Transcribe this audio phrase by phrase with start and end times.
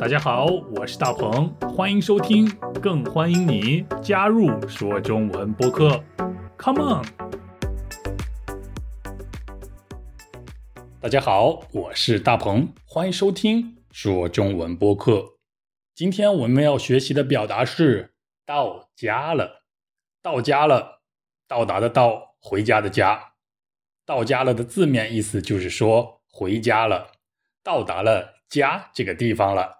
[0.00, 0.46] 大家好，
[0.76, 2.48] 我是大鹏，欢迎收听，
[2.80, 6.00] 更欢迎你加入说中文播客。
[6.56, 7.04] Come on！
[11.00, 15.34] 大家好，我是大鹏，欢迎收听说中文播客。
[15.96, 18.14] 今天我们要学习的表达是
[18.46, 19.64] “到家了”，
[20.22, 21.00] 到家了，
[21.48, 23.32] 到达的到，回家的家。
[24.06, 27.10] 到家了的字面意思就是说回家了，
[27.64, 29.77] 到达了家这个地方了。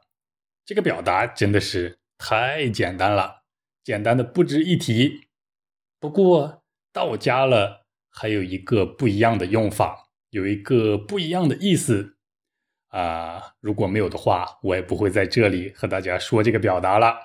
[0.68, 3.44] 这个表达真的是太简单了，
[3.82, 5.28] 简单的不值一提。
[5.98, 12.18] 不过到家了还有一个不一样的用法，有一个不一样的意思
[12.88, 13.54] 啊。
[13.60, 17.16] 如果没有的话，我也不会在这里和大家说这个表达了。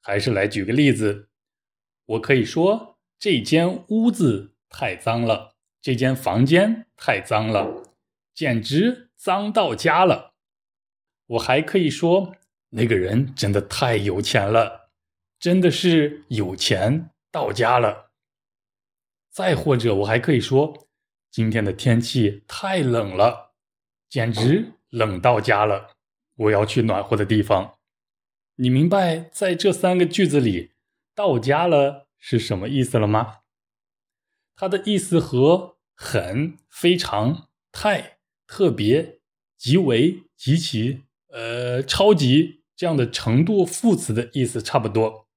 [0.00, 1.28] 还是来举个例子，
[2.04, 7.82] 我可以说这间屋子太脏了，这间房间太脏了，
[8.32, 10.35] 简直脏到家了。
[11.26, 12.36] 我还可以说，
[12.70, 14.90] 那个人真的太有钱了，
[15.38, 18.12] 真的是有钱到家了。
[19.30, 20.88] 再或者，我还可以说，
[21.30, 23.54] 今天的天气太冷了，
[24.08, 25.90] 简直冷到家了。
[26.36, 27.78] 我要去暖和的地方。
[28.56, 30.72] 你明白在这三个句子里
[31.14, 33.40] “到家了”是什么意思了吗？
[34.54, 39.20] 它的意思和“很”“非常”“太”“特别
[39.58, 41.02] ”“极为”“极其”。
[41.28, 45.28] 呃，超级这样的程度副词的意思差不多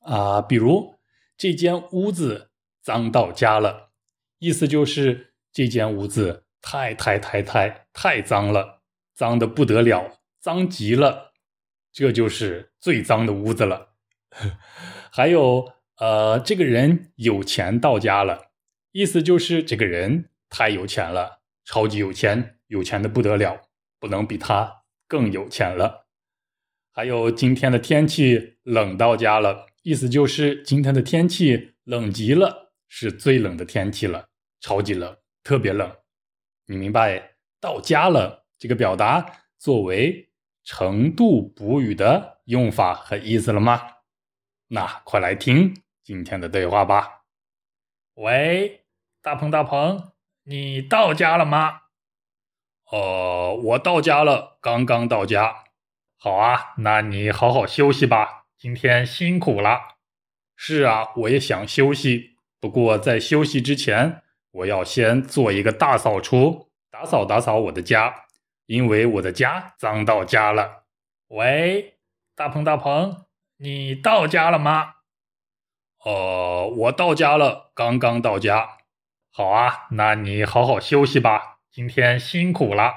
[0.00, 0.40] 啊。
[0.40, 0.96] 比如
[1.36, 2.50] 这间屋子
[2.82, 3.90] 脏到家了，
[4.38, 8.82] 意思就是这间屋子太太太太太脏了，
[9.14, 11.32] 脏的不得了，脏极了，
[11.92, 13.94] 这就是最脏的屋子了。
[15.12, 18.50] 还有呃，这个人有钱到家了，
[18.92, 23.68] 意思就是这个人太有钱了，超级有钱，有钱的不得了，
[24.00, 24.81] 不能比他。
[25.12, 26.06] 更有钱了，
[26.90, 34.30] 还有今天的天气冷到家了，意思就是今天的天气冷极了，是最冷的天气了，
[34.62, 35.14] 超级冷，
[35.44, 35.94] 特别冷。
[36.64, 40.30] 你明白“到家了”这个表达作为
[40.64, 43.82] 程度补语的用法和意思了吗？
[44.68, 47.24] 那快来听今天的对话吧。
[48.14, 48.86] 喂，
[49.20, 50.12] 大鹏，大鹏，
[50.44, 51.81] 你到家了吗？
[52.92, 55.64] 呃，我到家了，刚刚到家。
[56.18, 59.96] 好啊，那你好好休息吧，今天辛苦了。
[60.56, 68.26] 是啊，我也想休息，不过在休息之前，我要先做一个大扫除，打扫打扫我的家，
[68.66, 70.84] 因为我的家脏到家了。
[71.28, 71.94] 喂，
[72.36, 73.24] 大鹏大鹏，
[73.56, 74.96] 你到家了吗？
[76.04, 78.68] 呃，我到家了，刚刚到家。
[79.30, 81.51] 好啊，那你好好休息吧。
[81.74, 82.92] 今天辛苦了，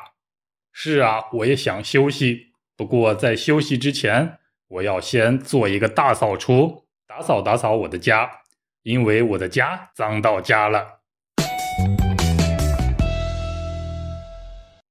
[0.74, 2.48] 是啊，我也想休息。
[2.76, 4.38] 不过在休息之前，
[4.68, 8.42] 我要先做一个大扫除，打扫打扫我的家，
[8.84, 11.00] 因为我的家脏到家了。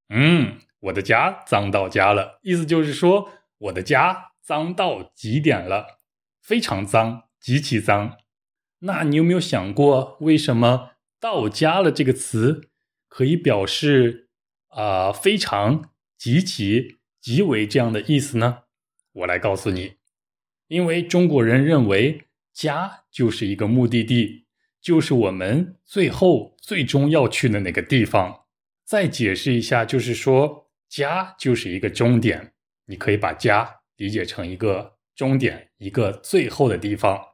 [0.09, 3.29] 嗯，我的家脏到家了，意思就是说
[3.59, 5.99] 我的家脏到极点了，
[6.41, 8.17] 非常脏，极其脏。
[8.79, 12.71] 那你有没有想过，为什么“到家了”这个词？
[13.15, 14.29] 可以表示
[14.71, 18.65] 啊，非常、极其、极为这样的意思呢。
[19.13, 19.99] 我来告诉你，
[20.67, 24.47] 因为中国人认为家就是一个目的地，
[24.81, 28.47] 就是我们最后最终要去的那个地方。
[28.85, 32.55] 再解释一下，就是说家就是一个终点，
[32.87, 37.25] 你可以把家理解成一个终点，一个最后的地方。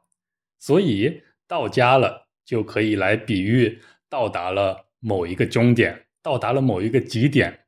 [0.59, 4.90] 所以到家了就可以来比喻到达了。
[5.01, 7.65] 某一个终点到达了某一个极点，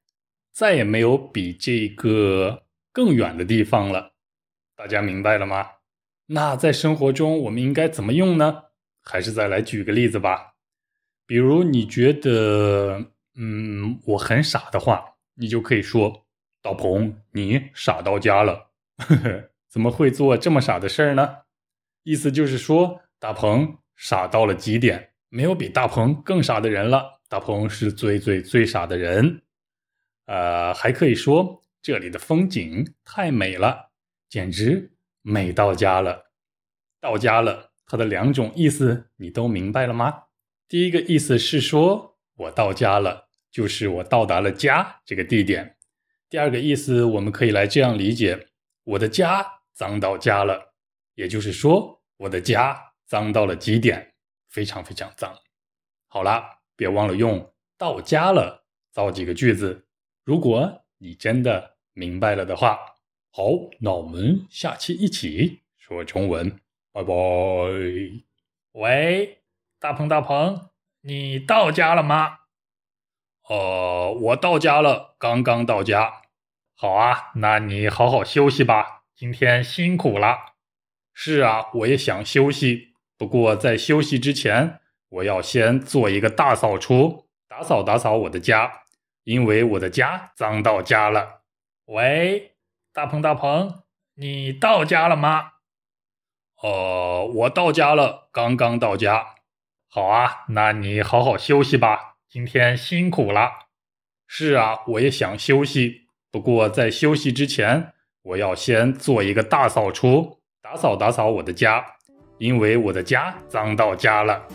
[0.53, 2.63] 再也没有比这个
[2.93, 4.13] 更远的地方了。
[4.75, 5.67] 大家明白了吗？
[6.27, 8.63] 那在生活中我们应该怎么用呢？
[9.03, 10.53] 还是再来举个例子吧。
[11.25, 13.03] 比如你觉得，
[13.35, 15.03] 嗯，我很傻的话，
[15.35, 16.25] 你就可以说
[16.61, 21.37] ：“大鹏，你傻到家了，呵呵，怎么会做这么傻的事儿呢？”
[22.03, 27.21] 意思就是说，大鹏傻到了极点，没有比大鹏更傻的人了。
[27.33, 29.41] 大鹏是最最最傻的人，
[30.25, 33.89] 呃，还可以说这里的风景太美了，
[34.29, 34.93] 简直
[35.23, 36.31] 美到家了。
[37.01, 40.25] 到家了，它的两种意思你都明白了吗？
[40.67, 45.77] 第一个意思是说我到家了，就是我到达了家这个地点。
[46.29, 48.49] 第二个意思我们可以来这样理解：
[48.83, 49.43] 我的家
[49.73, 50.75] 脏到家了，
[51.15, 54.13] 也就是说我的家脏到了极点，
[54.49, 55.35] 非常非常脏。
[56.05, 56.59] 好了。
[56.75, 59.87] 别忘了用“到家了”造几个句子。
[60.23, 62.79] 如果你真的明白了的话，
[63.31, 63.43] 好，
[63.79, 66.59] 那我们下期一起说中文，
[66.91, 67.13] 拜拜。
[68.73, 69.41] 喂，
[69.79, 70.69] 大鹏大鹏，
[71.01, 72.39] 你到家了吗？
[73.49, 76.21] 呃，我到家了，刚刚到家。
[76.75, 80.53] 好啊，那你好好休息吧，今天辛苦了。
[81.13, 84.79] 是啊，我也想休息，不过在休息之前，
[85.13, 88.81] 我要先做一个大扫除，打扫打扫我的家，
[89.23, 91.43] 因为我的家脏到家了。
[91.85, 92.55] 喂，
[92.91, 93.83] 大鹏大鹏，
[94.15, 95.51] 你到家了吗？
[96.63, 99.35] 呃，我到家了，刚刚到家。
[99.87, 103.51] 好啊，那你好好休息吧，今天辛苦了。
[104.25, 107.93] 是啊，我也想休息，不过在休息之前，
[108.23, 111.85] 我要先做一个大扫除，打扫打扫我的家，
[112.39, 114.47] 因为我的家脏到家了。